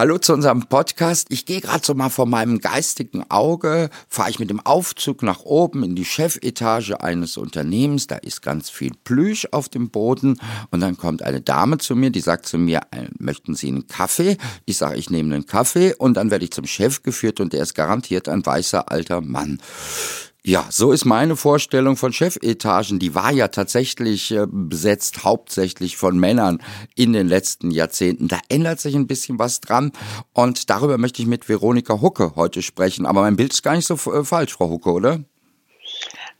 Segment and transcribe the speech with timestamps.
[0.00, 1.26] Hallo zu unserem Podcast.
[1.28, 5.40] Ich gehe gerade so mal vor meinem geistigen Auge, fahre ich mit dem Aufzug nach
[5.40, 8.06] oben in die Chefetage eines Unternehmens.
[8.06, 10.40] Da ist ganz viel Plüsch auf dem Boden
[10.70, 13.88] und dann kommt eine Dame zu mir, die sagt zu mir, äh, möchten Sie einen
[13.88, 14.38] Kaffee?
[14.64, 17.64] Ich sage, ich nehme einen Kaffee und dann werde ich zum Chef geführt und der
[17.64, 19.60] ist garantiert ein weißer alter Mann.
[20.42, 22.98] Ja, so ist meine Vorstellung von Chefetagen.
[22.98, 26.62] Die war ja tatsächlich äh, besetzt hauptsächlich von Männern
[26.96, 28.26] in den letzten Jahrzehnten.
[28.26, 29.92] Da ändert sich ein bisschen was dran
[30.32, 33.04] und darüber möchte ich mit Veronika Hucke heute sprechen.
[33.04, 35.20] Aber mein Bild ist gar nicht so äh, falsch, Frau Hucke, oder?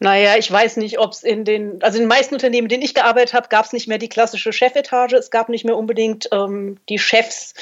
[0.03, 2.83] Naja, ich weiß nicht, ob es in den, also in den meisten Unternehmen, in denen
[2.83, 5.13] ich gearbeitet habe, gab es nicht mehr die klassische Chefetage.
[5.13, 7.53] Es gab nicht mehr unbedingt ähm, die Chefs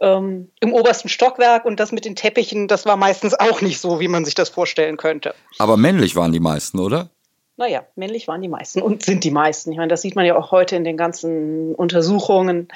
[0.00, 4.00] ähm, im obersten Stockwerk und das mit den Teppichen, das war meistens auch nicht so,
[4.00, 5.34] wie man sich das vorstellen könnte.
[5.58, 7.10] Aber männlich waren die meisten, oder?
[7.56, 9.72] Naja, männlich waren die meisten und sind die meisten.
[9.72, 12.68] Ich meine, das sieht man ja auch heute in den ganzen Untersuchungen.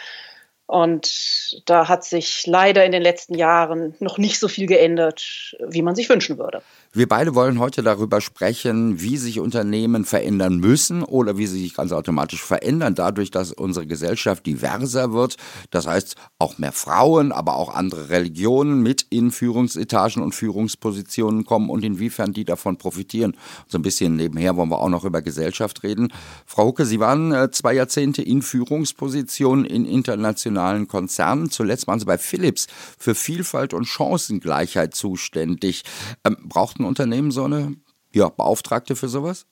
[0.67, 5.83] Und da hat sich leider in den letzten Jahren noch nicht so viel geändert, wie
[5.83, 6.63] man sich wünschen würde.
[6.93, 11.75] Wir beide wollen heute darüber sprechen, wie sich Unternehmen verändern müssen oder wie sie sich
[11.75, 15.37] ganz automatisch verändern, dadurch, dass unsere Gesellschaft diverser wird.
[15.71, 21.71] Das heißt, auch mehr Frauen, aber auch andere Religionen mit in Führungsetagen und Führungspositionen kommen
[21.71, 23.37] und inwiefern die davon profitieren.
[23.69, 26.13] So ein bisschen nebenher wollen wir auch noch über Gesellschaft reden.
[26.45, 31.51] Frau Hucke, Sie waren äh, zwei Jahrzehnte in Führungspositionen in internationalen Konzernen.
[31.51, 32.67] Zuletzt waren Sie bei Philips
[32.99, 35.85] für Vielfalt und Chancengleichheit zuständig.
[36.25, 37.77] Ähm, braucht ein Unternehmen so eine
[38.13, 39.47] ja, Beauftragte für sowas?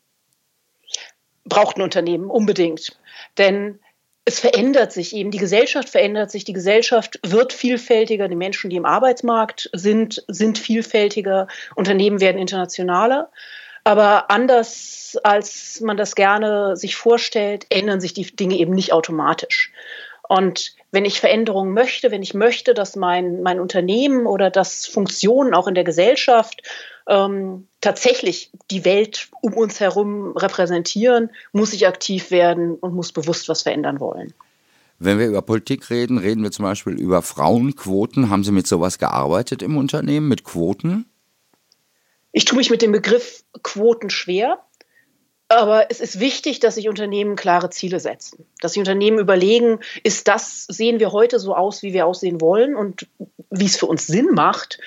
[1.45, 2.99] Braucht ein Unternehmen unbedingt.
[3.39, 3.81] Denn
[4.25, 8.77] es verändert sich eben, die Gesellschaft verändert sich, die Gesellschaft wird vielfältiger, die Menschen, die
[8.77, 13.31] im Arbeitsmarkt sind, sind vielfältiger, Unternehmen werden internationaler.
[13.85, 19.73] Aber anders als man das gerne sich vorstellt, ändern sich die Dinge eben nicht automatisch.
[20.29, 25.55] Und wenn ich Veränderungen möchte, wenn ich möchte, dass mein, mein Unternehmen oder dass Funktionen
[25.55, 26.63] auch in der Gesellschaft
[27.09, 33.49] ähm, tatsächlich die Welt um uns herum repräsentieren, muss ich aktiv werden und muss bewusst
[33.49, 34.35] was verändern wollen.
[34.99, 38.31] Wenn wir über Politik reden, reden wir zum Beispiel über Frauenquoten.
[38.31, 41.07] Haben Sie mit sowas gearbeitet im Unternehmen, mit Quoten?
[42.33, 44.59] Ich tue mich mit dem Begriff Quoten schwer.
[45.51, 48.45] Aber es ist wichtig, dass sich Unternehmen klare Ziele setzen.
[48.61, 52.77] Dass sich Unternehmen überlegen, ist das, sehen wir heute so aus, wie wir aussehen wollen
[52.77, 53.07] und
[53.49, 54.79] wie es für uns Sinn macht.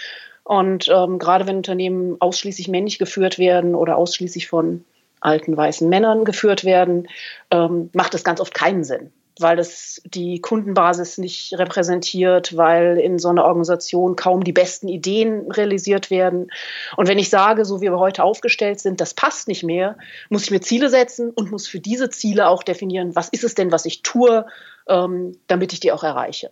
[0.44, 4.84] Und ähm, gerade wenn Unternehmen ausschließlich männlich geführt werden oder ausschließlich von
[5.20, 7.08] alten weißen Männern geführt werden,
[7.52, 13.20] ähm, macht es ganz oft keinen Sinn weil es die Kundenbasis nicht repräsentiert, weil in
[13.20, 16.52] so einer Organisation kaum die besten Ideen realisiert werden.
[16.98, 19.98] Und wenn ich sage, so wie wir heute aufgestellt sind, das passt nicht mehr,
[20.30, 23.56] muss ich mir Ziele setzen und muss für diese Ziele auch definieren, was ist es
[23.56, 24.46] denn, was ich tue,
[24.88, 26.52] ähm, damit ich die auch erreiche.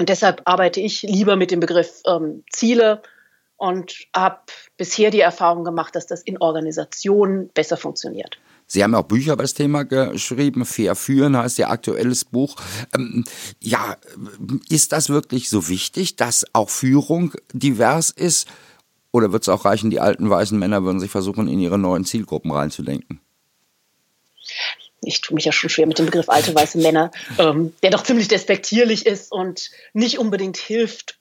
[0.00, 3.02] Und deshalb arbeite ich lieber mit dem Begriff ähm, Ziele
[3.58, 4.38] und habe
[4.78, 8.38] bisher die Erfahrung gemacht, dass das in Organisationen besser funktioniert.
[8.66, 10.64] Sie haben auch Bücher über das Thema geschrieben.
[10.64, 12.56] Fair führen heißt Ihr aktuelles Buch.
[12.94, 13.26] Ähm,
[13.60, 13.98] ja,
[14.70, 18.48] ist das wirklich so wichtig, dass auch Führung divers ist?
[19.12, 22.06] Oder wird es auch reichen, die alten weißen Männer würden sich versuchen, in ihre neuen
[22.06, 23.20] Zielgruppen reinzudenken?
[25.02, 28.02] Ich tue mich ja schon schwer mit dem Begriff alte weiße Männer, ähm, der doch
[28.02, 31.18] ziemlich despektierlich ist und nicht unbedingt hilft,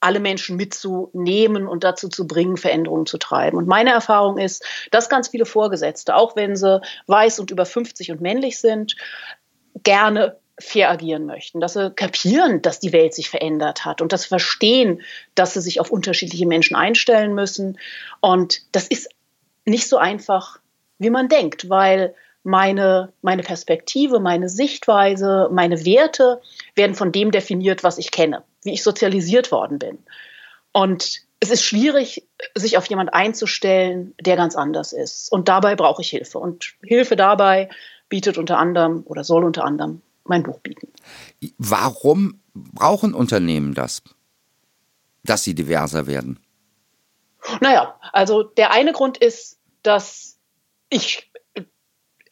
[0.00, 3.56] alle Menschen mitzunehmen und dazu zu bringen, Veränderungen zu treiben.
[3.56, 8.12] Und meine Erfahrung ist, dass ganz viele Vorgesetzte, auch wenn sie weiß und über 50
[8.12, 8.94] und männlich sind,
[9.82, 14.28] gerne fair agieren möchten, dass sie kapieren, dass die Welt sich verändert hat und sie
[14.28, 15.02] verstehen,
[15.34, 17.78] dass sie sich auf unterschiedliche Menschen einstellen müssen.
[18.20, 19.08] Und das ist
[19.64, 20.58] nicht so einfach,
[20.98, 22.14] wie man denkt, weil
[22.46, 26.40] meine, meine Perspektive, meine Sichtweise, meine Werte
[26.74, 29.98] werden von dem definiert, was ich kenne wie ich sozialisiert worden bin.
[30.72, 35.32] Und es ist schwierig, sich auf jemand einzustellen, der ganz anders ist.
[35.32, 36.38] Und dabei brauche ich Hilfe.
[36.38, 37.70] Und Hilfe dabei
[38.10, 40.88] bietet unter anderem oder soll unter anderem mein Buch bieten.
[41.56, 44.02] Warum brauchen Unternehmen das,
[45.24, 46.40] dass sie diverser werden?
[47.60, 50.38] Naja, also der eine Grund ist, dass
[50.88, 51.30] ich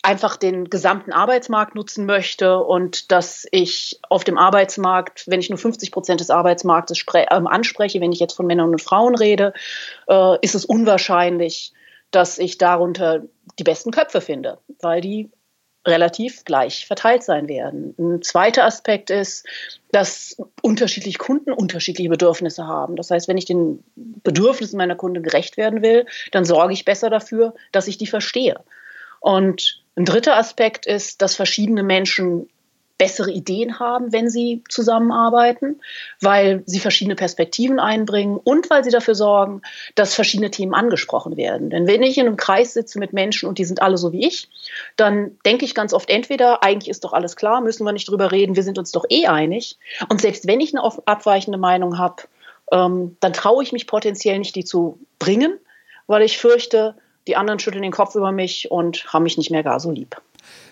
[0.04, 5.58] einfach den gesamten Arbeitsmarkt nutzen möchte und dass ich auf dem Arbeitsmarkt, wenn ich nur
[5.58, 9.54] 50 Prozent des Arbeitsmarktes äh, anspreche, wenn ich jetzt von Männern und Frauen rede,
[10.06, 11.72] äh, ist es unwahrscheinlich,
[12.10, 13.22] dass ich darunter
[13.58, 15.30] die besten Köpfe finde, weil die
[15.86, 17.94] relativ gleich verteilt sein werden.
[17.98, 19.46] Ein zweiter Aspekt ist,
[19.90, 22.96] dass unterschiedliche Kunden unterschiedliche Bedürfnisse haben.
[22.96, 27.08] Das heißt, wenn ich den Bedürfnissen meiner Kunden gerecht werden will, dann sorge ich besser
[27.08, 28.60] dafür, dass ich die verstehe.
[29.20, 32.48] Und ein dritter Aspekt ist, dass verschiedene Menschen
[32.96, 35.80] bessere Ideen haben, wenn sie zusammenarbeiten,
[36.20, 39.62] weil sie verschiedene Perspektiven einbringen und weil sie dafür sorgen,
[39.96, 41.70] dass verschiedene Themen angesprochen werden.
[41.70, 44.26] Denn wenn ich in einem Kreis sitze mit Menschen und die sind alle so wie
[44.26, 44.48] ich,
[44.96, 48.30] dann denke ich ganz oft entweder, eigentlich ist doch alles klar, müssen wir nicht drüber
[48.30, 49.76] reden, wir sind uns doch eh einig.
[50.08, 52.22] Und selbst wenn ich eine abweichende Meinung habe,
[52.70, 55.58] ähm, dann traue ich mich potenziell nicht, die zu bringen,
[56.06, 56.94] weil ich fürchte,
[57.26, 60.20] die anderen schütteln den Kopf über mich und haben mich nicht mehr gar so lieb.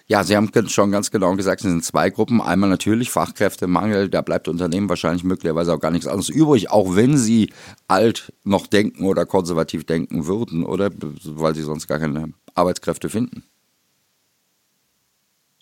[0.07, 2.43] Ja, Sie haben schon ganz genau gesagt, es sind zwei Gruppen.
[2.43, 7.17] Einmal natürlich Fachkräftemangel, da bleibt Unternehmen wahrscheinlich möglicherweise auch gar nichts anderes übrig, auch wenn
[7.17, 7.53] sie
[7.89, 10.91] alt noch denken oder konservativ denken würden, oder
[11.25, 13.45] weil sie sonst gar keine Arbeitskräfte finden.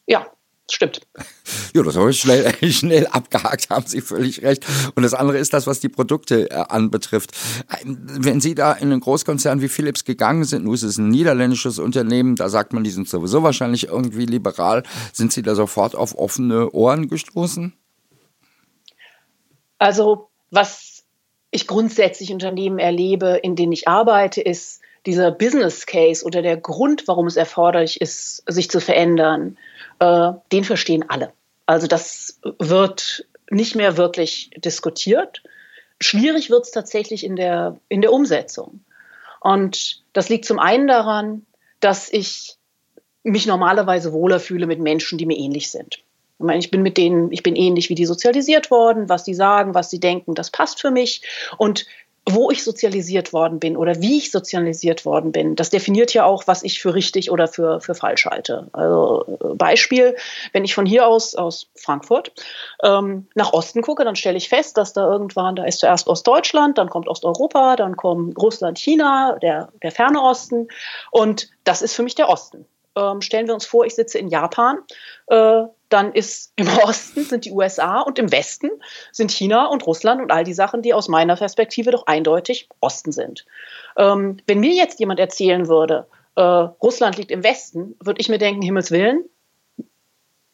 [0.06, 0.26] Ja,
[0.70, 1.00] Stimmt.
[1.74, 4.64] Ja, das habe ich schnell, schnell abgehakt, haben Sie völlig recht.
[4.94, 7.30] Und das andere ist das, was die Produkte äh, anbetrifft.
[7.84, 11.78] Wenn Sie da in einen Großkonzern wie Philips gegangen sind, nun ist es ein niederländisches
[11.78, 14.82] Unternehmen, da sagt man, die sind sowieso wahrscheinlich irgendwie liberal,
[15.12, 17.72] sind Sie da sofort auf offene Ohren gestoßen?
[19.78, 21.04] Also, was
[21.50, 26.56] ich grundsätzlich in Unternehmen erlebe, in denen ich arbeite, ist dieser Business Case oder der
[26.56, 29.56] Grund, warum es erforderlich ist, sich zu verändern
[30.00, 31.32] äh, den verstehen alle.
[31.66, 35.42] Also das wird nicht mehr wirklich diskutiert.
[36.00, 38.84] Schwierig wird es tatsächlich in der, in der Umsetzung.
[39.40, 41.46] Und das liegt zum einen daran,
[41.80, 42.56] dass ich
[43.22, 46.02] mich normalerweise wohler fühle mit Menschen, die mir ähnlich sind.
[46.38, 49.34] Ich, meine, ich bin mit denen, ich bin ähnlich wie die sozialisiert worden, was sie
[49.34, 51.22] sagen, was sie denken, das passt für mich.
[51.58, 51.86] Und
[52.34, 56.46] wo ich sozialisiert worden bin oder wie ich sozialisiert worden bin, das definiert ja auch,
[56.46, 58.68] was ich für richtig oder für, für falsch halte.
[58.72, 60.16] Also äh, Beispiel,
[60.52, 62.32] wenn ich von hier aus, aus Frankfurt,
[62.82, 66.78] ähm, nach Osten gucke, dann stelle ich fest, dass da irgendwann, da ist zuerst Ostdeutschland,
[66.78, 70.68] dann kommt Osteuropa, dann kommen Russland, China, der, der ferne Osten
[71.10, 72.66] und das ist für mich der Osten.
[72.96, 74.78] Ähm, stellen wir uns vor, ich sitze in Japan,
[75.28, 78.70] äh, dann ist im Osten sind die USA und im Westen
[79.12, 83.12] sind China und Russland und all die Sachen, die aus meiner Perspektive doch eindeutig Osten
[83.12, 83.46] sind.
[83.96, 86.06] Ähm, wenn mir jetzt jemand erzählen würde,
[86.36, 89.24] äh, Russland liegt im Westen, würde ich mir denken, Himmels Willen,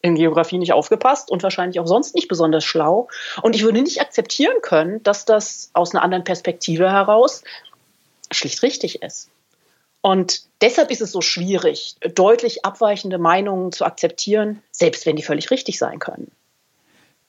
[0.01, 3.07] in Geografie nicht aufgepasst und wahrscheinlich auch sonst nicht besonders schlau.
[3.41, 7.43] Und ich würde nicht akzeptieren können, dass das aus einer anderen Perspektive heraus
[8.31, 9.29] schlicht richtig ist.
[10.01, 15.51] Und deshalb ist es so schwierig, deutlich abweichende Meinungen zu akzeptieren, selbst wenn die völlig
[15.51, 16.31] richtig sein können.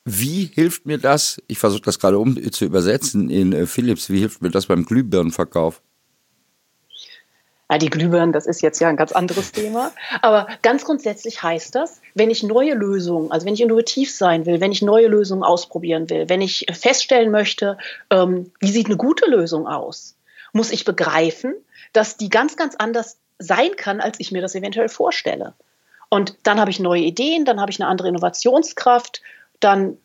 [0.04, 4.20] Wie hilft mir das, ich versuche das gerade um zu übersetzen in äh, Philips, wie
[4.20, 5.82] hilft mir das beim Glühbirnenverkauf?
[7.70, 9.92] Ja, die Glühbirnen, das ist jetzt ja ein ganz anderes Thema.
[10.22, 14.60] Aber ganz grundsätzlich heißt das, wenn ich neue Lösungen, also wenn ich innovativ sein will,
[14.62, 17.76] wenn ich neue Lösungen ausprobieren will, wenn ich feststellen möchte,
[18.08, 20.14] ähm, wie sieht eine gute Lösung aus,
[20.58, 21.54] muss ich begreifen,
[21.92, 25.54] dass die ganz, ganz anders sein kann, als ich mir das eventuell vorstelle.
[26.08, 29.22] Und dann habe ich neue Ideen, dann habe ich eine andere Innovationskraft,
[29.60, 29.98] dann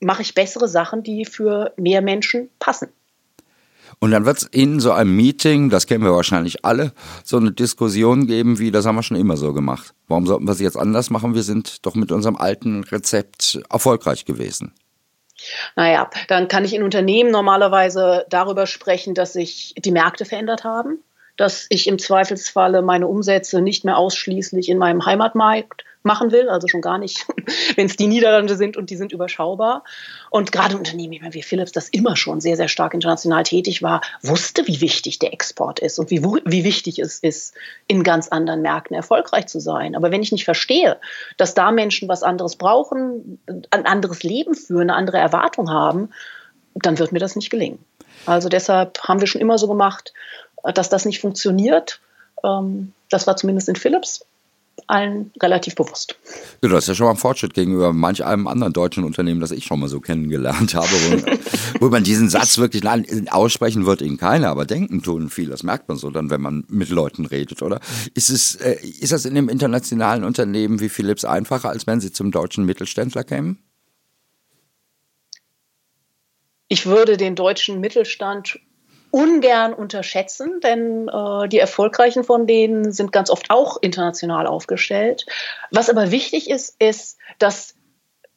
[0.00, 2.88] mache ich bessere Sachen, die für mehr Menschen passen.
[3.98, 7.52] Und dann wird es in so einem Meeting, das kennen wir wahrscheinlich alle, so eine
[7.52, 9.92] Diskussion geben, wie das haben wir schon immer so gemacht.
[10.06, 11.34] Warum sollten wir es jetzt anders machen?
[11.34, 14.72] Wir sind doch mit unserem alten Rezept erfolgreich gewesen.
[15.76, 21.02] Naja, dann kann ich in Unternehmen normalerweise darüber sprechen, dass sich die Märkte verändert haben
[21.38, 26.66] dass ich im Zweifelsfalle meine Umsätze nicht mehr ausschließlich in meinem Heimatmarkt machen will, also
[26.66, 27.24] schon gar nicht,
[27.76, 29.84] wenn es die Niederlande sind und die sind überschaubar.
[30.30, 34.66] Und gerade Unternehmen wie Philips, das immer schon sehr, sehr stark international tätig war, wusste,
[34.66, 37.54] wie wichtig der Export ist und wie, wie wichtig es ist,
[37.86, 39.94] in ganz anderen Märkten erfolgreich zu sein.
[39.94, 40.98] Aber wenn ich nicht verstehe,
[41.36, 43.38] dass da Menschen was anderes brauchen,
[43.70, 46.10] ein anderes Leben führen, eine andere Erwartung haben,
[46.74, 47.78] dann wird mir das nicht gelingen.
[48.26, 50.12] Also deshalb haben wir schon immer so gemacht,
[50.74, 52.00] dass das nicht funktioniert.
[52.42, 54.24] Ähm, das war zumindest in Philips
[54.88, 56.16] allen relativ bewusst.
[56.62, 59.50] Ja, das ist ja schon mal ein Fortschritt gegenüber manch einem anderen deutschen Unternehmen, das
[59.50, 62.82] ich schon mal so kennengelernt habe, wo, wo man diesen Satz wirklich
[63.30, 65.50] aussprechen wird ihn keiner, aber denken tun viel.
[65.50, 67.80] Das merkt man so dann, wenn man mit Leuten redet, oder?
[68.14, 72.12] Ist es, äh, ist das in einem internationalen Unternehmen wie Philips einfacher, als wenn Sie
[72.12, 73.58] zum deutschen Mittelständler kämen?
[76.68, 78.60] Ich würde den deutschen Mittelstand
[79.10, 85.26] ungern unterschätzen, denn äh, die erfolgreichen von denen sind ganz oft auch international aufgestellt.
[85.70, 87.74] Was aber wichtig ist, ist, dass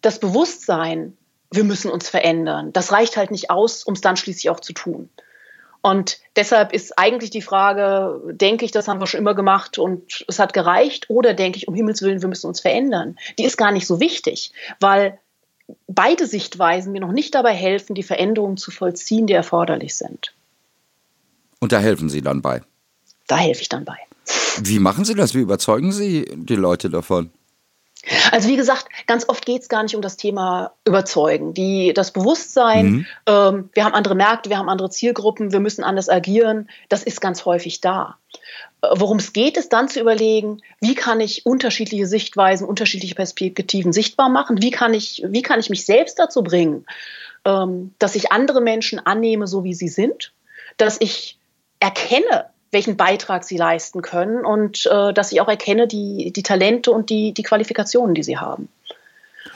[0.01, 1.17] das Bewusstsein,
[1.51, 4.73] wir müssen uns verändern, das reicht halt nicht aus, um es dann schließlich auch zu
[4.73, 5.09] tun.
[5.81, 10.23] Und deshalb ist eigentlich die Frage, denke ich, das haben wir schon immer gemacht und
[10.27, 13.17] es hat gereicht, oder denke ich, um Himmels Willen, wir müssen uns verändern.
[13.39, 15.19] Die ist gar nicht so wichtig, weil
[15.87, 20.35] beide Sichtweisen mir noch nicht dabei helfen, die Veränderungen zu vollziehen, die erforderlich sind.
[21.61, 22.61] Und da helfen Sie dann bei?
[23.27, 23.97] Da helfe ich dann bei.
[24.61, 25.33] Wie machen Sie das?
[25.33, 27.31] Wie überzeugen Sie die Leute davon?
[28.31, 31.53] Also wie gesagt, ganz oft geht es gar nicht um das Thema Überzeugen.
[31.53, 33.05] Die, das Bewusstsein, mhm.
[33.27, 37.21] ähm, wir haben andere Märkte, wir haben andere Zielgruppen, wir müssen anders agieren, das ist
[37.21, 38.17] ganz häufig da.
[38.81, 43.93] Äh, worum es geht, ist dann zu überlegen, wie kann ich unterschiedliche Sichtweisen, unterschiedliche Perspektiven
[43.93, 46.85] sichtbar machen, wie kann ich, wie kann ich mich selbst dazu bringen,
[47.45, 50.33] ähm, dass ich andere Menschen annehme, so wie sie sind,
[50.77, 51.37] dass ich
[51.81, 56.91] erkenne, welchen Beitrag sie leisten können und äh, dass ich auch erkenne die, die Talente
[56.91, 58.69] und die, die Qualifikationen, die sie haben.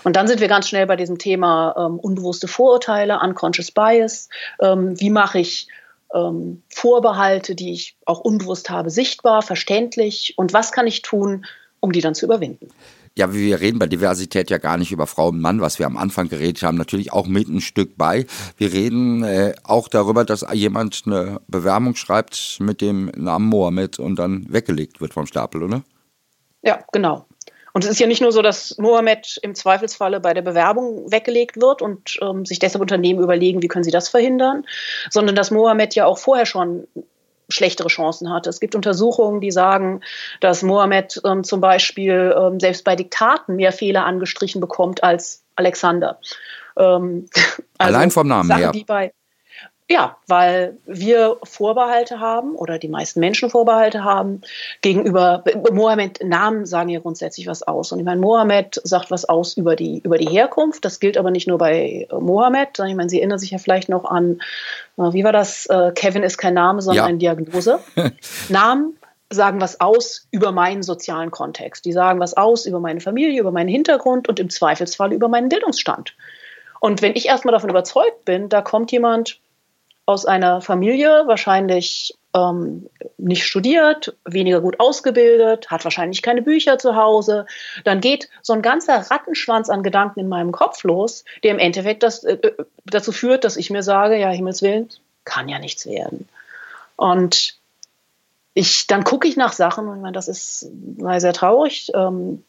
[0.04, 4.30] Und dann sind wir ganz schnell bei diesem Thema ähm, unbewusste Vorurteile, unconscious bias.
[4.60, 5.68] Ähm, wie mache ich
[6.14, 10.34] ähm, Vorbehalte, die ich auch unbewusst habe, sichtbar, verständlich?
[10.38, 11.46] Und was kann ich tun,
[11.80, 12.70] um die dann zu überwinden?
[13.18, 15.96] Ja, wir reden bei Diversität ja gar nicht über Frau und Mann, was wir am
[15.96, 18.26] Anfang geredet haben, natürlich auch mit ein Stück bei.
[18.58, 24.18] Wir reden äh, auch darüber, dass jemand eine Bewerbung schreibt mit dem Namen Mohammed und
[24.18, 25.84] dann weggelegt wird vom Stapel, oder?
[26.62, 27.26] Ja, genau.
[27.72, 31.60] Und es ist ja nicht nur so, dass Mohammed im Zweifelsfalle bei der Bewerbung weggelegt
[31.60, 34.66] wird und ähm, sich deshalb Unternehmen überlegen, wie können sie das verhindern,
[35.10, 36.88] sondern dass Mohammed ja auch vorher schon
[37.50, 38.50] schlechtere Chancen hatte.
[38.50, 40.02] Es gibt Untersuchungen, die sagen,
[40.40, 46.20] dass Mohammed ähm, zum Beispiel ähm, selbst bei Diktaten mehr Fehler angestrichen bekommt als Alexander.
[46.78, 47.28] Ähm,
[47.78, 48.72] also Allein vom Namen her.
[48.88, 49.12] Bei,
[49.88, 54.42] ja, weil wir Vorbehalte haben oder die meisten Menschen Vorbehalte haben
[54.82, 56.24] gegenüber Mohammed.
[56.24, 57.92] Namen sagen ja grundsätzlich was aus.
[57.92, 60.86] Und ich meine, Mohammed sagt was aus über die, über die Herkunft.
[60.86, 62.80] Das gilt aber nicht nur bei äh, Mohammed.
[62.80, 64.42] Ich meine, Sie erinnern sich ja vielleicht noch an,
[64.98, 65.68] äh, wie war das?
[65.68, 67.10] Äh, Kevin ist kein Name, sondern ja.
[67.10, 67.80] eine Diagnose.
[68.50, 68.98] Namen
[69.30, 71.86] sagen was aus über meinen sozialen Kontext.
[71.86, 75.50] Die sagen was aus über meine Familie, über meinen Hintergrund und im Zweifelsfall über meinen
[75.50, 76.16] Bildungsstand.
[76.80, 79.40] Und wenn ich erstmal davon überzeugt bin, da kommt jemand,
[80.06, 86.96] aus einer Familie, wahrscheinlich ähm, nicht studiert, weniger gut ausgebildet, hat wahrscheinlich keine Bücher zu
[86.96, 87.46] Hause.
[87.86, 92.04] Dann geht so ein ganzer Rattenschwanz an Gedanken in meinem Kopf los, der im Endeffekt
[92.04, 94.90] das, äh, äh dazu führt, dass ich mir sage, ja, Himmels Willen,
[95.24, 96.28] kann ja nichts werden.
[96.98, 97.58] Und
[98.54, 100.70] ich, dann gucke ich nach Sachen und meine, das ist
[101.18, 101.92] sehr traurig.
[101.94, 102.44] Ähm,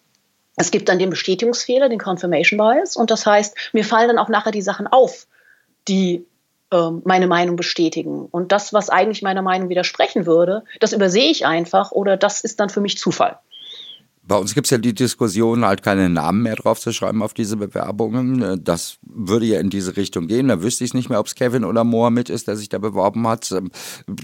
[0.57, 2.97] es gibt dann den Bestätigungsfehler, den Confirmation Bias.
[2.97, 5.27] Und das heißt, mir fallen dann auch nachher die Sachen auf,
[5.89, 6.25] die
[6.71, 8.27] meine Meinung bestätigen.
[8.27, 12.61] Und das, was eigentlich meiner Meinung widersprechen würde, das übersehe ich einfach oder das ist
[12.61, 13.39] dann für mich Zufall.
[14.29, 17.33] Bei uns gibt es ja die Diskussion, halt keine Namen mehr drauf zu schreiben auf
[17.33, 18.65] diese Bewerbungen.
[18.65, 20.49] Das würde ja in diese Richtung gehen.
[20.49, 23.29] Da wüsste ich nicht mehr, ob es Kevin oder Mohammed ist, der sich da beworben
[23.29, 23.53] hat.
[23.53, 23.71] Ähm,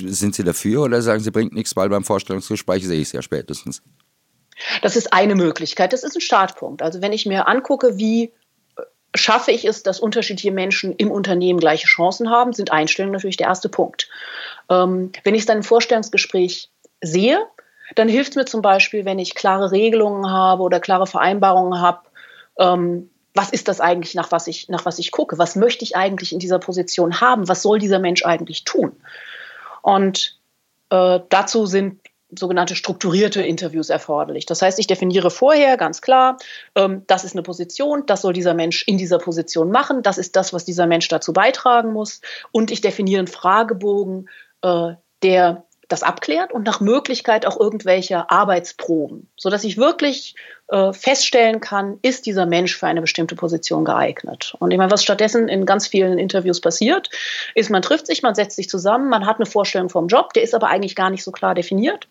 [0.05, 3.23] sind Sie dafür oder sagen Sie, bringt nichts, weil beim Vorstellungsgespräch sehe ich es ja
[3.23, 3.83] spätestens?
[4.83, 5.93] Das ist eine Möglichkeit.
[5.93, 6.83] Das ist ein Startpunkt.
[6.83, 8.33] Also wenn ich mir angucke, wie
[9.15, 13.49] schaffe ich es, dass unterschiedliche Menschen im Unternehmen gleiche Chancen haben, sind Einstellungen natürlich der
[13.49, 14.09] erste Punkt.
[14.69, 17.39] Ähm, wenn ich es dann im Vorstellungsgespräch sehe,
[17.95, 22.01] dann hilft es mir zum Beispiel, wenn ich klare Regelungen habe oder klare Vereinbarungen habe,
[22.59, 25.39] ähm, was ist das eigentlich, nach was, ich, nach was ich gucke?
[25.39, 27.49] Was möchte ich eigentlich in dieser Position haben?
[27.49, 28.93] Was soll dieser Mensch eigentlich tun?
[29.81, 30.39] Und
[30.91, 32.02] äh, dazu sind
[32.39, 34.47] sogenannte strukturierte Interviews erforderlich.
[34.47, 36.39] Das heißt, ich definiere vorher ganz klar,
[36.75, 40.37] ähm, das ist eine Position, das soll dieser Mensch in dieser Position machen, das ist
[40.37, 42.21] das, was dieser Mensch dazu beitragen muss.
[42.51, 44.29] Und ich definiere einen Fragebogen,
[44.63, 50.35] äh, der das abklärt und nach Möglichkeit auch irgendwelche Arbeitsproben, sodass ich wirklich
[50.69, 54.57] äh, feststellen kann, ist dieser Mensch für eine bestimmte Position geeignet.
[54.59, 57.11] Und ich meine, was stattdessen in ganz vielen Interviews passiert,
[57.55, 60.43] ist, man trifft sich, man setzt sich zusammen, man hat eine Vorstellung vom Job, der
[60.43, 62.09] ist aber eigentlich gar nicht so klar definiert.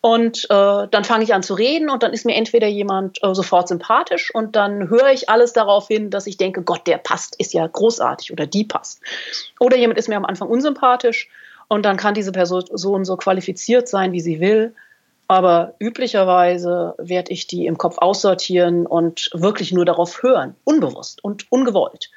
[0.00, 3.34] Und äh, dann fange ich an zu reden und dann ist mir entweder jemand äh,
[3.34, 7.36] sofort sympathisch und dann höre ich alles darauf hin, dass ich denke, Gott, der passt,
[7.38, 9.02] ist ja großartig oder die passt.
[9.60, 11.28] Oder jemand ist mir am Anfang unsympathisch
[11.68, 14.74] und dann kann diese Person so qualifiziert sein, wie sie will.
[15.30, 21.52] Aber üblicherweise werde ich die im Kopf aussortieren und wirklich nur darauf hören, unbewusst und
[21.52, 22.10] ungewollt.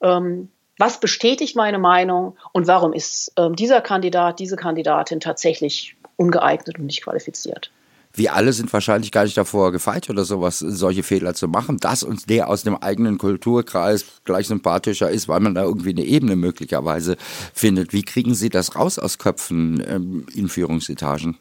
[0.00, 6.78] Ähm, was bestätigt meine Meinung und warum ist ähm, dieser Kandidat, diese Kandidatin tatsächlich ungeeignet
[6.78, 7.70] und nicht qualifiziert?
[8.14, 12.02] Wir alle sind wahrscheinlich gar nicht davor gefeit oder sowas, solche Fehler zu machen, dass
[12.02, 16.36] uns der aus dem eigenen Kulturkreis gleich sympathischer ist, weil man da irgendwie eine Ebene
[16.36, 17.16] möglicherweise
[17.52, 17.92] findet.
[17.92, 21.36] Wie kriegen Sie das raus aus Köpfen ähm, in Führungsetagen?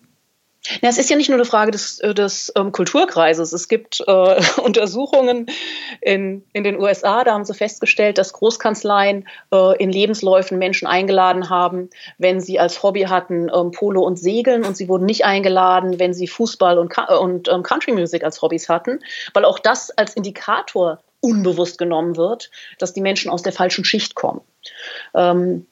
[0.82, 3.52] Ja, es ist ja nicht nur eine Frage des, äh, des ähm, Kulturkreises.
[3.52, 5.48] Es gibt äh, Untersuchungen
[6.00, 11.50] in, in den USA, da haben sie festgestellt, dass Großkanzleien äh, in Lebensläufen Menschen eingeladen
[11.50, 16.00] haben, wenn sie als Hobby hatten ähm, Polo und Segeln und sie wurden nicht eingeladen,
[16.00, 19.00] wenn sie Fußball und, und ähm, Country Music als Hobbys hatten,
[19.34, 24.16] weil auch das als Indikator unbewusst genommen wird, dass die Menschen aus der falschen Schicht
[24.16, 24.42] kommen.
[25.14, 25.68] Ähm,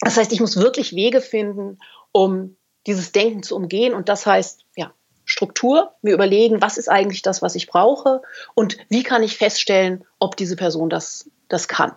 [0.00, 1.78] das heißt, ich muss wirklich Wege finden,
[2.12, 3.94] um dieses Denken zu umgehen.
[3.94, 4.92] Und das heißt, ja,
[5.24, 8.22] Struktur, mir überlegen, was ist eigentlich das, was ich brauche
[8.54, 11.92] und wie kann ich feststellen, ob diese Person das, das kann.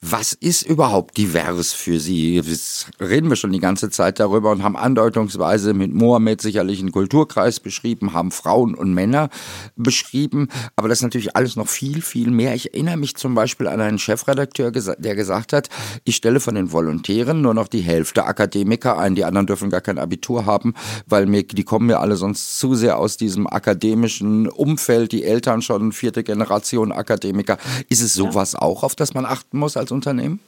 [0.00, 2.36] Was ist überhaupt divers für Sie?
[2.36, 6.92] Jetzt reden wir schon die ganze Zeit darüber und haben andeutungsweise mit Mohammed sicherlich einen
[6.92, 9.28] Kulturkreis beschrieben, haben Frauen und Männer
[9.76, 12.54] beschrieben, aber das ist natürlich alles noch viel, viel mehr.
[12.54, 15.68] Ich erinnere mich zum Beispiel an einen Chefredakteur, der gesagt hat,
[16.04, 19.80] ich stelle von den Volontären nur noch die Hälfte Akademiker ein, die anderen dürfen gar
[19.80, 20.74] kein Abitur haben,
[21.06, 25.62] weil mir, die kommen mir alle sonst zu sehr aus diesem akademischen Umfeld, die Eltern
[25.62, 27.58] schon vierte Generation Akademiker.
[27.88, 28.62] Ist es sowas ja.
[28.62, 30.40] auch, auf das man achten muss als Unternehmen?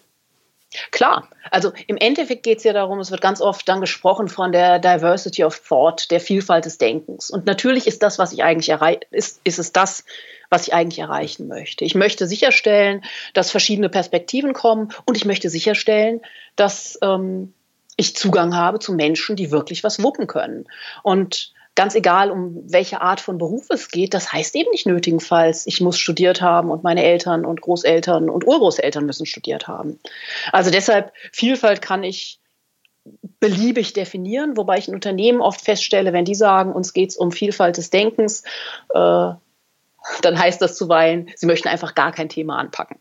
[0.90, 4.52] Klar, also im Endeffekt geht es ja darum, es wird ganz oft dann gesprochen von
[4.52, 7.30] der Diversity of Thought, der Vielfalt des Denkens.
[7.30, 10.04] Und natürlich ist das, was ich eigentlich erreiche, ist, ist es das,
[10.48, 11.84] was ich eigentlich erreichen möchte.
[11.84, 13.04] Ich möchte sicherstellen,
[13.34, 16.20] dass verschiedene Perspektiven kommen und ich möchte sicherstellen,
[16.56, 17.52] dass ähm,
[17.96, 20.66] ich Zugang habe zu Menschen, die wirklich was wuppen können.
[21.02, 25.66] Und ganz egal, um welche Art von Beruf es geht, das heißt eben nicht nötigenfalls,
[25.66, 29.98] ich muss studiert haben und meine Eltern und Großeltern und Urgroßeltern müssen studiert haben.
[30.52, 32.40] Also deshalb, Vielfalt kann ich
[33.40, 37.32] beliebig definieren, wobei ich in Unternehmen oft feststelle, wenn die sagen, uns geht es um
[37.32, 38.42] Vielfalt des Denkens,
[38.90, 39.32] äh,
[40.20, 42.98] dann heißt das zuweilen, sie möchten einfach gar kein Thema anpacken.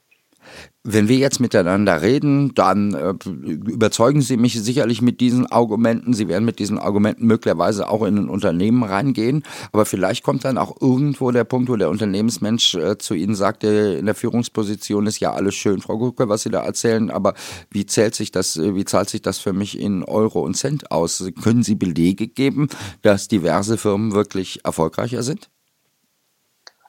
[0.83, 6.13] Wenn wir jetzt miteinander reden, dann äh, überzeugen Sie mich sicherlich mit diesen Argumenten.
[6.13, 9.43] Sie werden mit diesen Argumenten möglicherweise auch in ein Unternehmen reingehen.
[9.71, 13.63] Aber vielleicht kommt dann auch irgendwo der Punkt, wo der Unternehmensmensch äh, zu Ihnen sagt,
[13.63, 17.11] in der Führungsposition ist ja alles schön, Frau Gucke, was Sie da erzählen.
[17.11, 17.35] Aber
[17.69, 20.91] wie zählt sich das, äh, wie zahlt sich das für mich in Euro und Cent
[20.91, 21.23] aus?
[21.43, 22.69] Können Sie Belege geben,
[23.03, 25.51] dass diverse Firmen wirklich erfolgreicher sind?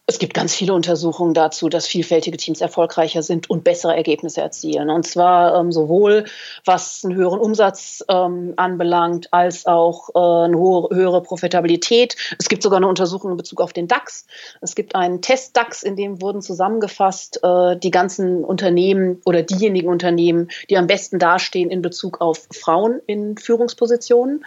[0.04, 4.90] Es gibt ganz viele Untersuchungen dazu, dass vielfältige Teams erfolgreicher sind und bessere Ergebnisse erzielen.
[4.90, 6.24] Und zwar ähm, sowohl
[6.64, 12.16] was einen höheren Umsatz ähm, anbelangt, als auch äh, eine hohe, höhere Profitabilität.
[12.36, 14.26] Es gibt sogar eine Untersuchung in Bezug auf den DAX.
[14.60, 20.50] Es gibt einen Test-DAX, in dem wurden zusammengefasst äh, die ganzen Unternehmen oder diejenigen Unternehmen,
[20.68, 24.44] die am besten dastehen in Bezug auf Frauen in Führungspositionen.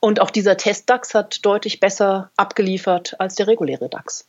[0.00, 4.28] Und auch dieser Test-DAX hat deutlich besser abgeliefert als der reguläre DAX.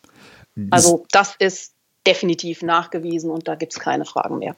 [0.71, 1.73] Also das ist
[2.07, 4.55] definitiv nachgewiesen und da gibt es keine Fragen mehr.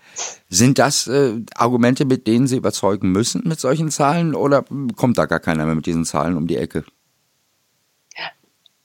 [0.49, 4.63] Sind das äh, Argumente, mit denen Sie überzeugen müssen mit solchen Zahlen oder
[4.95, 6.83] kommt da gar keiner mehr mit diesen Zahlen um die Ecke?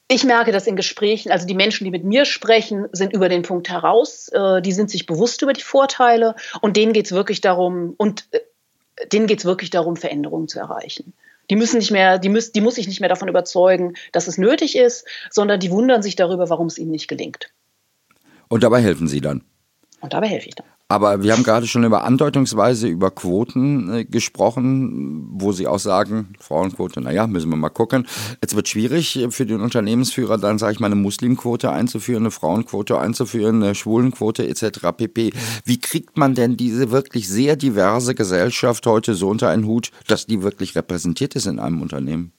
[0.09, 3.43] Ich merke das in Gesprächen, also die Menschen, die mit mir sprechen, sind über den
[3.43, 7.41] Punkt heraus, äh, die sind sich bewusst über die Vorteile und denen geht es wirklich
[7.41, 8.41] darum, und äh,
[9.13, 11.13] denen geht es wirklich darum, Veränderungen zu erreichen.
[11.51, 14.39] Die müssen nicht mehr, die, müssen, die muss sich nicht mehr davon überzeugen, dass es
[14.39, 17.51] nötig ist, sondern die wundern sich darüber, warum es ihnen nicht gelingt.
[18.49, 19.45] Und dabei helfen Sie dann?
[20.01, 20.67] Und dabei helfe ich dann.
[20.89, 26.35] Aber wir haben gerade schon über andeutungsweise über Quoten äh, gesprochen, wo Sie auch sagen,
[26.39, 28.07] Frauenquote, naja, müssen wir mal gucken.
[28.41, 32.31] Es wird schwierig äh, für den Unternehmensführer dann, sage ich mal, eine Muslimquote einzuführen, eine
[32.31, 34.93] Frauenquote einzuführen, eine Schwulenquote etc.
[34.97, 35.33] pp.
[35.65, 40.27] Wie kriegt man denn diese wirklich sehr diverse Gesellschaft heute so unter einen Hut, dass
[40.27, 42.33] die wirklich repräsentiert ist in einem Unternehmen?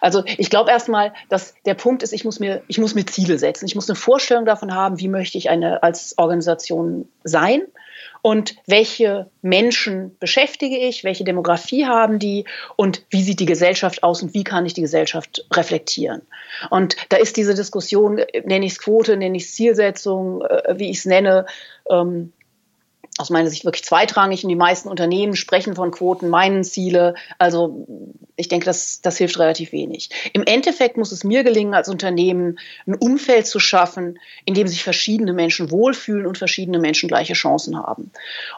[0.00, 3.38] Also ich glaube erstmal, dass der Punkt ist, ich muss, mir, ich muss mir Ziele
[3.38, 3.66] setzen.
[3.66, 7.62] Ich muss eine Vorstellung davon haben, wie möchte ich eine als Organisation sein
[8.24, 12.46] und welche Menschen beschäftige ich, welche Demografie haben die
[12.76, 16.22] und wie sieht die Gesellschaft aus und wie kann ich die Gesellschaft reflektieren.
[16.70, 20.88] Und da ist diese Diskussion, nenne ich es Quote, nenne ich es Zielsetzung, äh, wie
[20.88, 21.44] ich es nenne,
[21.90, 22.32] ähm,
[23.18, 27.14] aus meiner Sicht wirklich zweitrangig und die meisten Unternehmen sprechen von Quoten, meinen Ziele.
[27.38, 27.86] Also
[28.34, 30.10] ich denke, das, das hilft relativ wenig.
[30.32, 34.82] Im Endeffekt muss es mir gelingen, als Unternehmen ein Umfeld zu schaffen, in dem sich
[34.82, 38.10] verschiedene Menschen wohlfühlen und verschiedene Menschen gleiche Chancen haben.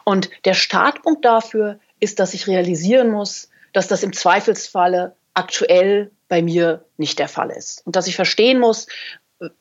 [0.03, 6.41] Und der Startpunkt dafür ist, dass ich realisieren muss, dass das im Zweifelsfalle aktuell bei
[6.41, 7.85] mir nicht der Fall ist.
[7.85, 8.87] Und dass ich verstehen muss,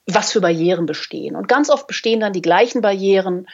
[0.07, 1.37] was für Barrieren bestehen.
[1.37, 3.47] Und ganz oft bestehen dann die gleichen Barrieren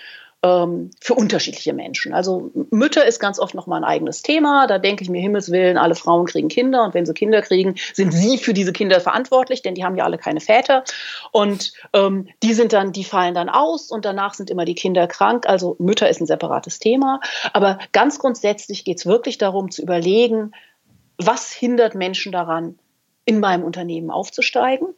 [0.44, 2.12] für unterschiedliche Menschen.
[2.12, 4.66] Also Mütter ist ganz oft noch mal ein eigenes Thema.
[4.66, 8.12] Da denke ich mir, Himmelswillen, alle Frauen kriegen Kinder und wenn sie Kinder kriegen, sind
[8.12, 10.82] sie für diese Kinder verantwortlich, denn die haben ja alle keine Väter.
[11.30, 15.06] Und ähm, die sind dann, die fallen dann aus und danach sind immer die Kinder
[15.06, 15.46] krank.
[15.46, 17.20] Also Mütter ist ein separates Thema.
[17.52, 20.50] Aber ganz grundsätzlich geht es wirklich darum zu überlegen,
[21.18, 22.80] was hindert Menschen daran,
[23.24, 24.88] in meinem Unternehmen aufzusteigen?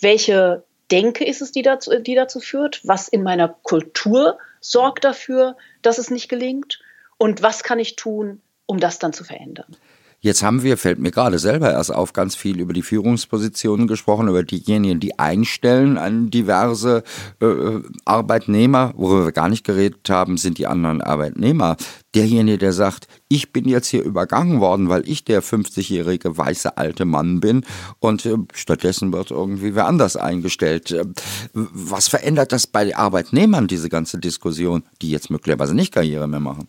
[0.00, 2.80] Welche Denke ist es, die dazu, die dazu führt?
[2.84, 6.80] Was in meiner Kultur sorgt dafür, dass es nicht gelingt?
[7.16, 9.76] Und was kann ich tun, um das dann zu verändern?
[10.24, 14.28] Jetzt haben wir, fällt mir gerade selber erst auf, ganz viel über die Führungspositionen gesprochen,
[14.28, 17.04] über diejenigen, die einstellen an diverse
[17.42, 18.94] äh, Arbeitnehmer.
[18.96, 21.76] Worüber wir gar nicht geredet haben, sind die anderen Arbeitnehmer.
[22.14, 27.04] Derjenige, der sagt, ich bin jetzt hier übergangen worden, weil ich der 50-jährige weiße alte
[27.04, 27.66] Mann bin
[27.98, 30.90] und äh, stattdessen wird irgendwie wer anders eingestellt.
[30.90, 31.04] Äh,
[31.52, 36.66] was verändert das bei Arbeitnehmern, diese ganze Diskussion, die jetzt möglicherweise nicht Karriere mehr machen?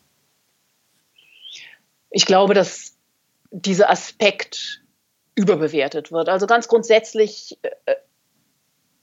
[2.12, 2.95] Ich glaube, dass
[3.52, 4.82] dieser Aspekt
[5.36, 6.30] überbewertet wird.
[6.30, 7.96] Also ganz grundsätzlich äh,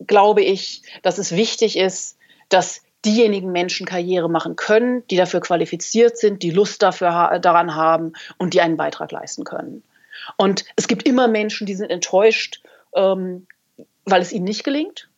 [0.07, 6.17] glaube ich, dass es wichtig ist, dass diejenigen Menschen Karriere machen können, die dafür qualifiziert
[6.19, 9.83] sind, die Lust dafür ha daran haben und die einen Beitrag leisten können.
[10.37, 12.63] Und es gibt immer Menschen, die sind enttäuscht,
[12.95, 13.47] ähm,
[14.05, 15.09] weil es ihnen nicht gelingt.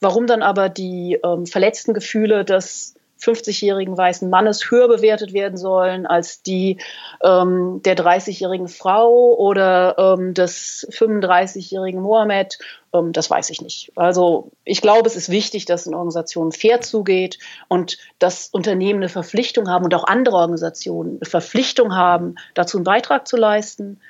[0.00, 6.06] Warum dann aber die ähm, verletzten Gefühle des 50-jährigen weißen Mannes höher bewertet werden sollen
[6.06, 6.78] als die
[7.22, 12.58] ähm, der 30-jährigen Frau oder ähm, des 35-jährigen Mohammed,
[12.92, 13.92] ähm, das weiß ich nicht.
[13.96, 19.08] Also ich glaube, es ist wichtig, dass eine Organisation fair zugeht und dass Unternehmen eine
[19.08, 24.00] Verpflichtung haben und auch andere Organisationen eine Verpflichtung haben, dazu einen Beitrag zu leisten.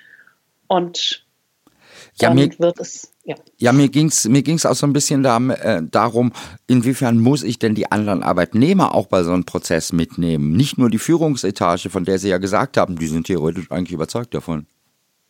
[0.68, 1.25] Und
[2.20, 3.12] ja, mir, wird es.
[3.24, 6.32] Ja, ja mir ging es mir ging's auch so ein bisschen da, äh, darum,
[6.66, 10.52] inwiefern muss ich denn die anderen Arbeitnehmer auch bei so einem Prozess mitnehmen?
[10.52, 14.34] Nicht nur die Führungsetage, von der Sie ja gesagt haben, die sind theoretisch eigentlich überzeugt
[14.34, 14.66] davon.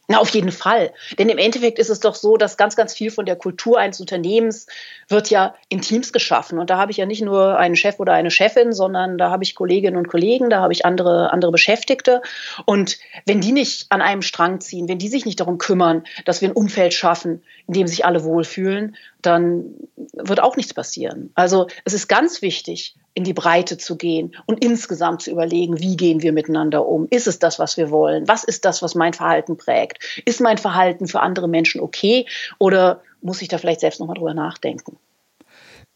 [0.09, 0.93] Na, auf jeden Fall.
[1.19, 3.99] Denn im Endeffekt ist es doch so, dass ganz, ganz viel von der Kultur eines
[3.99, 4.67] Unternehmens
[5.09, 6.61] wird ja in Teams geschaffen.
[6.61, 9.43] Und da habe ich ja nicht nur einen Chef oder eine Chefin, sondern da habe
[9.43, 12.23] ich Kolleginnen und Kollegen, da habe ich andere, andere Beschäftigte.
[12.67, 16.41] Und wenn die nicht an einem Strang ziehen, wenn die sich nicht darum kümmern, dass
[16.41, 19.75] wir ein Umfeld schaffen, in dem sich alle wohlfühlen, dann
[20.13, 21.31] wird auch nichts passieren.
[21.35, 25.97] Also es ist ganz wichtig, in die Breite zu gehen und insgesamt zu überlegen, wie
[25.97, 27.09] gehen wir miteinander um?
[27.09, 28.29] Ist es das, was wir wollen?
[28.29, 30.05] Was ist das, was mein Verhalten prägt?
[30.27, 32.27] Ist mein Verhalten für andere Menschen okay
[32.59, 34.99] oder muss ich da vielleicht selbst nochmal drüber nachdenken?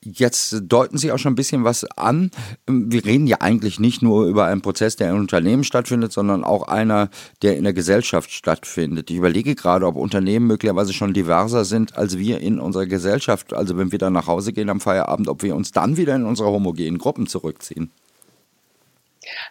[0.02, 2.30] Jetzt deuten Sie auch schon ein bisschen was an.
[2.66, 6.68] Wir reden ja eigentlich nicht nur über einen Prozess, der in Unternehmen stattfindet, sondern auch
[6.68, 7.10] einer,
[7.42, 9.10] der in der Gesellschaft stattfindet.
[9.10, 13.52] Ich überlege gerade, ob Unternehmen möglicherweise schon diverser sind als wir in unserer Gesellschaft.
[13.52, 16.24] Also wenn wir dann nach Hause gehen am Feierabend, ob wir uns dann wieder in
[16.24, 17.90] unsere homogenen Gruppen zurückziehen.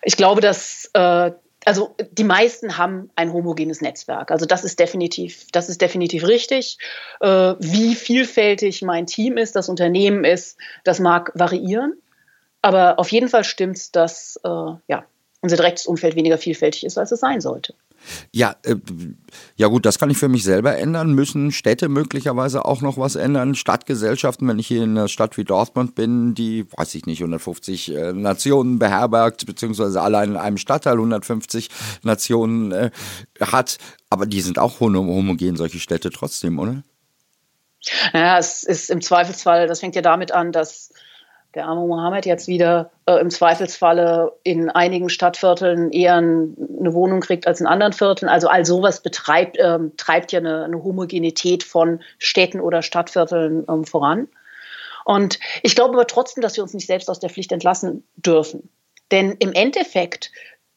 [0.02, 1.32] Ich glaube, dass äh,
[1.66, 4.32] also die meisten haben ein homogenes Netzwerk.
[4.32, 6.78] Also das ist definitiv, das ist definitiv richtig.
[7.20, 11.94] Äh, wie vielfältig mein Team ist, das Unternehmen ist, das mag variieren.
[12.62, 14.50] Aber auf jeden Fall stimmt es, dass äh,
[14.88, 15.06] ja,
[15.42, 17.74] unser direktes Umfeld weniger vielfältig ist, als es sein sollte.
[18.32, 18.76] Ja, äh,
[19.56, 21.14] ja gut, das kann ich für mich selber ändern.
[21.14, 23.56] Müssen Städte möglicherweise auch noch was ändern?
[23.56, 27.96] Stadtgesellschaften, wenn ich hier in einer Stadt wie Dortmund bin, die, weiß ich nicht, 150
[27.96, 31.70] äh, Nationen beherbergt, beziehungsweise allein in einem Stadtteil 150
[32.04, 32.92] Nationen äh,
[33.40, 33.78] hat,
[34.10, 36.84] aber die sind auch homogen, solche Städte trotzdem, oder?
[38.14, 40.92] Naja, es ist im Zweifelsfall, das fängt ja damit an, dass
[41.56, 47.48] der arme Mohammed jetzt wieder äh, im Zweifelsfalle in einigen Stadtvierteln eher eine Wohnung kriegt
[47.48, 48.30] als in anderen Vierteln.
[48.30, 53.84] Also all sowas betreibt, ähm, treibt ja eine, eine, Homogenität von Städten oder Stadtvierteln ähm,
[53.84, 54.28] voran.
[55.06, 58.70] Und ich glaube aber trotzdem, dass wir uns nicht selbst aus der Pflicht entlassen dürfen.
[59.10, 60.32] Denn im Endeffekt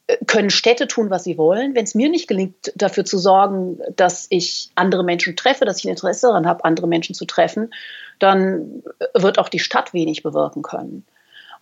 [0.06, 1.74] äh, können Städte tun, was sie wollen.
[1.74, 5.84] Wenn es mir nicht gelingt, dafür zu sorgen, dass ich andere Menschen treffe, dass ich
[5.84, 7.74] ein Interesse daran habe, andere Menschen zu treffen,
[8.22, 8.82] dann
[9.14, 11.04] wird auch die Stadt wenig bewirken können.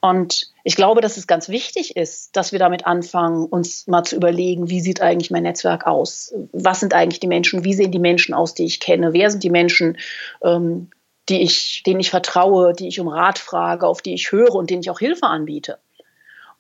[0.00, 4.16] Und ich glaube, dass es ganz wichtig ist, dass wir damit anfangen, uns mal zu
[4.16, 6.34] überlegen, wie sieht eigentlich mein Netzwerk aus?
[6.52, 7.64] Was sind eigentlich die Menschen?
[7.64, 9.12] Wie sehen die Menschen aus, die ich kenne?
[9.12, 9.98] Wer sind die Menschen,
[10.42, 10.88] ähm,
[11.28, 14.70] die ich, denen ich vertraue, die ich um Rat frage, auf die ich höre und
[14.70, 15.78] denen ich auch Hilfe anbiete?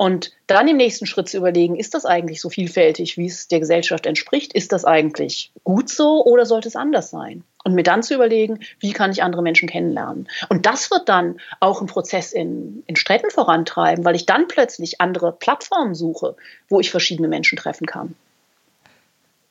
[0.00, 3.60] Und dann im nächsten Schritt zu überlegen, ist das eigentlich so vielfältig, wie es der
[3.60, 4.54] Gesellschaft entspricht?
[4.54, 7.44] Ist das eigentlich gut so oder sollte es anders sein?
[7.64, 10.26] Und mir dann zu überlegen, wie kann ich andere Menschen kennenlernen?
[10.48, 15.02] Und das wird dann auch einen Prozess in, in Städten vorantreiben, weil ich dann plötzlich
[15.02, 16.34] andere Plattformen suche,
[16.70, 18.14] wo ich verschiedene Menschen treffen kann.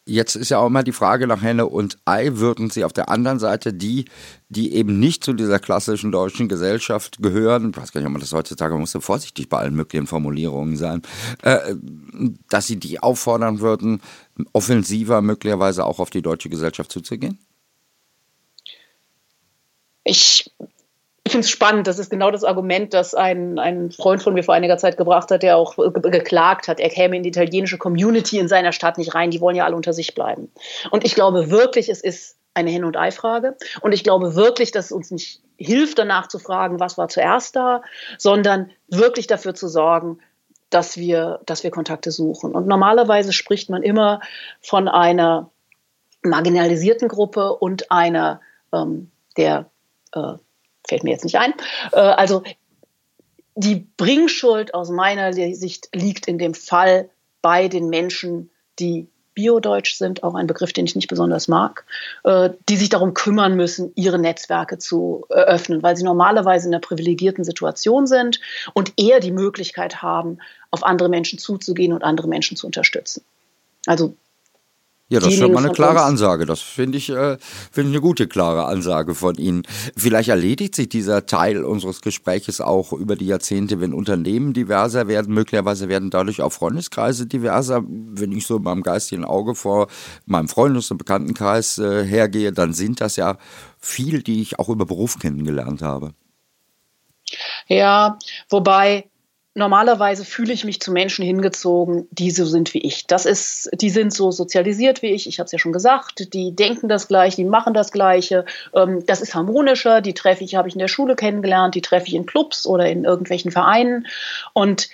[0.09, 2.37] Jetzt ist ja auch immer die Frage nach Henne und Ei.
[2.37, 4.05] Würden Sie auf der anderen Seite die,
[4.49, 8.21] die eben nicht zu dieser klassischen deutschen Gesellschaft gehören, ich weiß gar nicht, ob man
[8.21, 11.03] das heutzutage, man muss so vorsichtig bei allen möglichen Formulierungen sein,
[11.43, 11.75] äh,
[12.49, 14.01] dass Sie die auffordern würden,
[14.51, 17.37] offensiver möglicherweise auch auf die deutsche Gesellschaft zuzugehen?
[20.03, 20.51] Ich
[21.29, 21.85] Ich finde es spannend.
[21.85, 25.29] Das ist genau das Argument, das ein, ein Freund von mir vor einiger Zeit gebracht
[25.29, 26.79] hat, der auch geklagt hat.
[26.79, 29.29] Er käme in die italienische Community in seiner Stadt nicht rein.
[29.29, 30.51] Die wollen ja alle unter sich bleiben.
[30.89, 33.57] Und ich glaube wirklich, es ist eine Hin- und Ei-Frage.
[33.81, 37.55] Und ich glaube wirklich, dass es uns nicht hilft, danach zu fragen, was war zuerst
[37.55, 37.83] da,
[38.17, 40.17] sondern wirklich dafür zu sorgen,
[40.71, 42.55] dass wir, dass wir Kontakte suchen.
[42.55, 44.19] Und normalerweise spricht man immer
[44.61, 45.51] von einer
[46.23, 48.41] marginalisierten Gruppe und einer,
[48.73, 49.69] ähm, der,
[50.13, 50.33] äh,
[50.89, 51.53] fällt mir jetzt nicht ein,
[51.93, 52.43] äh, also
[53.55, 57.09] die Bringschuld aus meiner Sicht liegt in dem Fall
[57.41, 58.49] bei den Menschen,
[58.79, 61.85] die biodeutsch sind, auch ein Begriff, den ich nicht besonders mag,
[62.23, 66.81] äh, die sich darum kümmern müssen, ihre Netzwerke zu eröffnen, weil sie normalerweise in einer
[66.81, 68.41] privilegierten Situation sind
[68.73, 70.39] und eher die Möglichkeit haben,
[70.71, 73.23] auf andere Menschen zuzugehen und andere Menschen zu unterstützen.
[73.85, 74.15] Also
[75.11, 76.45] ja, das ist schon mal eine klare Ansage.
[76.45, 77.37] Das finde ich, äh,
[77.71, 79.63] finde ich eine gute, klare Ansage von Ihnen.
[79.97, 85.33] Vielleicht erledigt sich dieser Teil unseres Gespräches auch über die Jahrzehnte, wenn Unternehmen diverser werden.
[85.33, 87.81] Möglicherweise werden dadurch auch Freundeskreise diverser.
[87.87, 89.87] Wenn ich so in meinem geistigen Auge vor
[90.27, 93.39] meinem Freundes- und Bekanntenkreis äh, hergehe, dann sind das ja
[93.79, 96.13] viel, die ich auch über Beruf kennengelernt habe.
[97.67, 98.19] Ja,
[98.49, 99.08] wobei
[99.59, 103.05] normalerweise fühle ich mich zu Menschen hingezogen, die so sind wie ich.
[103.05, 105.27] Das ist, die sind so sozialisiert wie ich.
[105.27, 106.33] Ich habe es ja schon gesagt.
[106.33, 108.45] Die denken das Gleiche, die machen das Gleiche.
[108.73, 110.01] Ähm, das ist harmonischer.
[110.01, 111.75] Die treffe ich, habe ich in der Schule kennengelernt.
[111.75, 114.07] Die treffe ich in Clubs oder in irgendwelchen Vereinen.
[114.53, 114.89] Und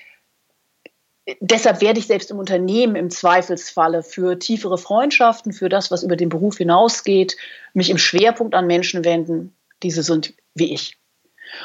[1.40, 6.16] deshalb werde ich selbst im Unternehmen im Zweifelsfalle für tiefere Freundschaften, für das, was über
[6.16, 7.38] den Beruf hinausgeht,
[7.74, 10.98] mich im Schwerpunkt an Menschen wenden, die so sind wie ich.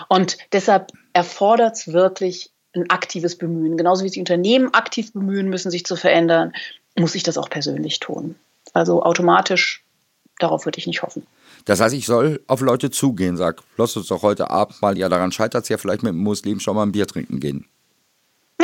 [0.08, 3.76] Und deshalb erfordert es wirklich ein aktives Bemühen.
[3.76, 6.52] Genauso wie sich Unternehmen aktiv bemühen müssen, sich zu verändern,
[6.98, 8.36] muss ich das auch persönlich tun.
[8.72, 9.84] Also automatisch,
[10.38, 11.26] darauf würde ich nicht hoffen.
[11.64, 15.08] Das heißt, ich soll auf Leute zugehen, sag, lass uns doch heute Abend mal, ja,
[15.08, 17.66] daran scheitert es ja vielleicht mit dem Muslim schon mal ein Bier trinken gehen.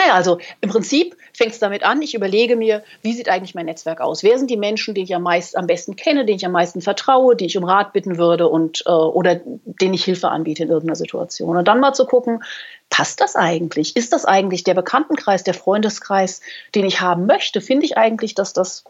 [0.07, 3.67] Naja, also im Prinzip fängt es damit an, ich überlege mir, wie sieht eigentlich mein
[3.67, 4.23] Netzwerk aus?
[4.23, 6.81] Wer sind die Menschen, die ich am, meist, am besten kenne, denen ich am meisten
[6.81, 10.69] vertraue, die ich um Rat bitten würde und, äh, oder denen ich Hilfe anbiete in
[10.69, 11.57] irgendeiner Situation?
[11.57, 12.45] Und dann mal zu gucken,
[12.89, 13.97] passt das eigentlich?
[13.97, 16.41] Ist das eigentlich der Bekanntenkreis, der Freundeskreis,
[16.75, 17.61] den ich haben möchte?
[17.61, 18.85] Finde ich eigentlich, dass das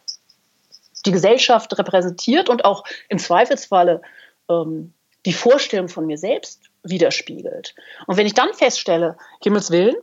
[1.06, 4.02] die Gesellschaft repräsentiert und auch im Zweifelsfalle
[4.50, 4.92] ähm,
[5.24, 7.74] die Vorstellung von mir selbst widerspiegelt?
[8.06, 9.96] Und wenn ich dann feststelle, Himmels Willen,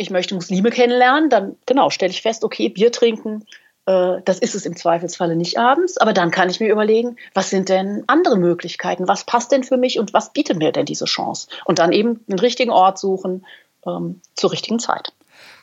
[0.00, 3.44] ich möchte Muslime kennenlernen, dann genau stelle ich fest, okay, Bier trinken,
[3.84, 7.50] äh, das ist es im Zweifelsfalle nicht abends, aber dann kann ich mir überlegen, was
[7.50, 11.04] sind denn andere Möglichkeiten, was passt denn für mich und was bietet mir denn diese
[11.04, 11.48] Chance?
[11.66, 13.44] Und dann eben den richtigen Ort suchen
[13.86, 15.12] ähm, zur richtigen Zeit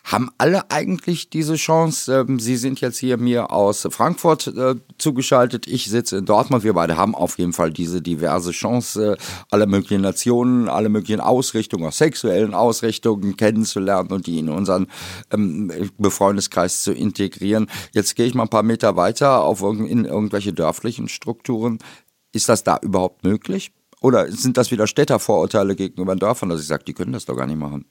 [0.07, 2.25] haben alle eigentlich diese Chance.
[2.27, 5.67] Ähm, Sie sind jetzt hier mir aus Frankfurt äh, zugeschaltet.
[5.67, 6.63] Ich sitze in Dortmund.
[6.63, 9.17] Wir beide haben auf jeden Fall diese diverse Chance,
[9.51, 14.87] alle möglichen Nationen, alle möglichen Ausrichtungen, auch sexuellen Ausrichtungen kennenzulernen und die in unseren
[15.31, 17.69] ähm, Befreundeskreis zu integrieren.
[17.91, 21.79] Jetzt gehe ich mal ein paar Meter weiter auf in irgendwelche dörflichen Strukturen.
[22.31, 23.73] Ist das da überhaupt möglich?
[23.99, 27.47] Oder sind das wieder Städtervorurteile gegenüber Dörfern, dass ich sage, die können das doch gar
[27.47, 27.85] nicht machen?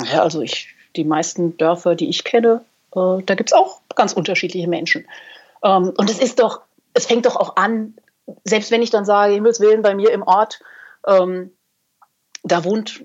[0.00, 4.12] Ja, also ich die meisten Dörfer, die ich kenne, äh, da gibt es auch ganz
[4.12, 5.06] unterschiedliche Menschen.
[5.62, 6.60] Ähm, und es ist doch,
[6.94, 7.94] es fängt doch auch an,
[8.44, 10.60] selbst wenn ich dann sage, Himmels Willen, bei mir im Ort,
[11.06, 11.50] ähm,
[12.42, 13.04] da wohnt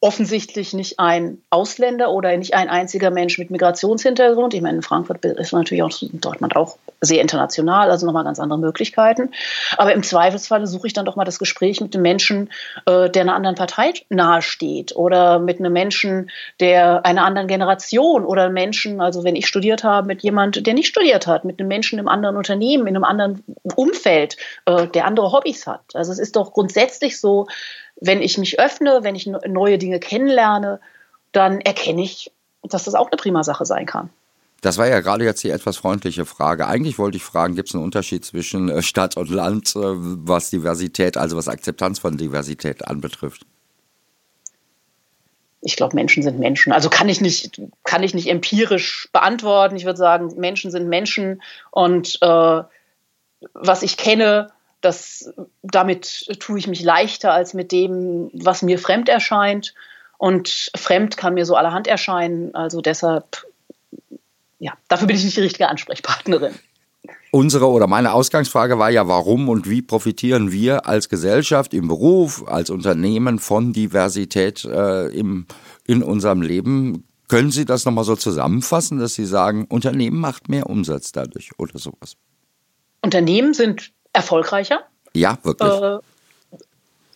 [0.00, 4.54] offensichtlich nicht ein Ausländer oder nicht ein einziger Mensch mit Migrationshintergrund.
[4.54, 8.38] Ich meine, in Frankfurt ist natürlich auch in Dortmund auch sehr international, also nochmal ganz
[8.38, 9.30] andere Möglichkeiten.
[9.76, 12.50] Aber im Zweifelsfall suche ich dann doch mal das Gespräch mit einem Menschen,
[12.86, 16.30] äh, der einer anderen Partei nahesteht oder mit einem Menschen,
[16.60, 20.88] der einer anderen Generation oder Menschen, also wenn ich studiert habe, mit jemand, der nicht
[20.88, 23.42] studiert hat, mit einem Menschen im anderen Unternehmen, in einem anderen
[23.74, 25.94] Umfeld, äh, der andere Hobbys hat.
[25.94, 27.48] Also es ist doch grundsätzlich so,
[28.00, 30.80] wenn ich mich öffne, wenn ich neue Dinge kennenlerne,
[31.32, 32.30] dann erkenne ich,
[32.62, 34.10] dass das auch eine prima Sache sein kann.
[34.60, 36.66] Das war ja gerade jetzt die etwas freundliche Frage.
[36.66, 40.50] Eigentlich wollte ich fragen, gibt es einen Unterschied zwischen äh, Stadt und Land, äh, was
[40.50, 43.46] Diversität, also was Akzeptanz von Diversität anbetrifft?
[45.60, 46.72] Ich glaube, Menschen sind Menschen.
[46.72, 49.76] Also kann ich nicht, kann ich nicht empirisch beantworten.
[49.76, 52.62] Ich würde sagen, Menschen sind Menschen und äh,
[53.54, 54.48] was ich kenne,
[54.80, 59.74] das, damit tue ich mich leichter als mit dem, was mir fremd erscheint.
[60.18, 62.54] Und fremd kann mir so allerhand erscheinen.
[62.54, 63.46] Also deshalb,
[64.58, 66.54] ja, dafür bin ich nicht die richtige Ansprechpartnerin.
[67.30, 72.46] Unsere oder meine Ausgangsfrage war ja, warum und wie profitieren wir als Gesellschaft, im Beruf,
[72.48, 75.46] als Unternehmen von Diversität äh, im,
[75.86, 77.04] in unserem Leben?
[77.28, 81.78] Können Sie das nochmal so zusammenfassen, dass Sie sagen, Unternehmen macht mehr Umsatz dadurch oder
[81.78, 82.16] sowas?
[83.02, 84.80] Unternehmen sind erfolgreicher.
[85.12, 85.70] Ja, wirklich.
[85.70, 85.98] Äh,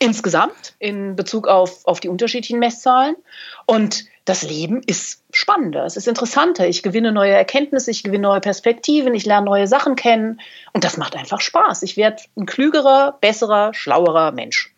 [0.02, 3.14] insgesamt in Bezug auf, auf die unterschiedlichen Messzahlen.
[3.66, 6.66] Und das Leben ist spannender, es ist interessanter.
[6.66, 10.40] Ich gewinne neue Erkenntnisse, ich gewinne neue Perspektiven, ich lerne neue Sachen kennen.
[10.72, 11.82] Und das macht einfach Spaß.
[11.84, 14.71] Ich werde ein klügerer, besserer, schlauerer Mensch.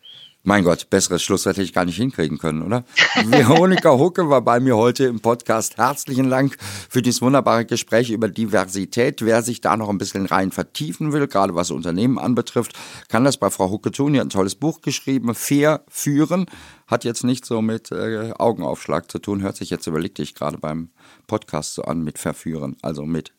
[0.47, 2.83] Mein Gott, besseres Schluss hätte ich gar nicht hinkriegen können, oder?
[3.25, 5.77] Veronika Hucke war bei mir heute im Podcast.
[5.77, 6.55] Herzlichen Dank
[6.87, 9.25] für dieses wunderbare Gespräch über Diversität.
[9.25, 12.73] Wer sich da noch ein bisschen rein vertiefen will, gerade was Unternehmen anbetrifft,
[13.09, 14.13] kann das bei Frau Hucke tun.
[14.13, 16.45] Die hat ein tolles Buch geschrieben, Fair führen.
[16.85, 19.41] Hat jetzt nicht so mit äh, Augenaufschlag zu tun.
[19.41, 20.91] Hört sich jetzt überlegt ich gerade beim
[21.25, 23.33] Podcast so an mit verführen, also mit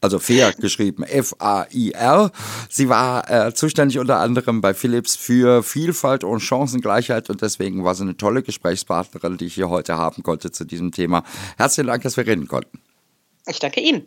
[0.00, 2.30] also fair geschrieben, F-A-I-R.
[2.68, 7.94] Sie war äh, zuständig unter anderem bei Philips für Vielfalt und Chancengleichheit und deswegen war
[7.94, 11.24] sie eine tolle Gesprächspartnerin, die ich hier heute haben konnte zu diesem Thema.
[11.56, 12.80] Herzlichen Dank, dass wir reden konnten.
[13.46, 14.06] Ich danke Ihnen.